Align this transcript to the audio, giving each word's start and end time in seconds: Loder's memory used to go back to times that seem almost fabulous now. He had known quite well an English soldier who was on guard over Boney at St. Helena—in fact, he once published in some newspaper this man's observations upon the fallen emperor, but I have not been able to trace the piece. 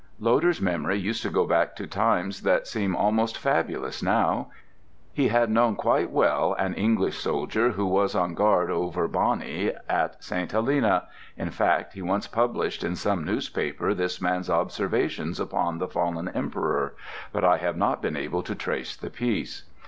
Loder's 0.19 0.59
memory 0.59 0.97
used 0.97 1.21
to 1.21 1.29
go 1.29 1.45
back 1.45 1.75
to 1.75 1.85
times 1.85 2.41
that 2.41 2.65
seem 2.65 2.95
almost 2.95 3.37
fabulous 3.37 4.01
now. 4.01 4.49
He 5.13 5.27
had 5.27 5.51
known 5.51 5.75
quite 5.75 6.09
well 6.09 6.53
an 6.53 6.73
English 6.73 7.19
soldier 7.19 7.73
who 7.73 7.85
was 7.85 8.15
on 8.15 8.33
guard 8.33 8.71
over 8.71 9.07
Boney 9.07 9.73
at 9.87 10.23
St. 10.23 10.51
Helena—in 10.51 11.51
fact, 11.51 11.93
he 11.93 12.01
once 12.01 12.25
published 12.25 12.83
in 12.83 12.95
some 12.95 13.23
newspaper 13.23 13.93
this 13.93 14.19
man's 14.19 14.49
observations 14.49 15.39
upon 15.39 15.77
the 15.77 15.87
fallen 15.87 16.29
emperor, 16.29 16.95
but 17.31 17.43
I 17.45 17.57
have 17.57 17.77
not 17.77 18.01
been 18.01 18.17
able 18.17 18.41
to 18.41 18.55
trace 18.55 18.95
the 18.95 19.11
piece. 19.11 19.65